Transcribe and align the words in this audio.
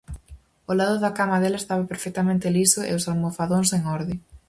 O 0.71 0.73
lado 0.79 0.95
da 1.03 1.15
cama 1.19 1.41
dela 1.41 1.61
estaba 1.61 1.89
perfectamente 1.91 2.53
liso 2.57 2.79
e 2.89 2.91
os 2.97 3.07
almofadóns 3.11 3.69
en 3.77 3.83
orde. 3.97 4.15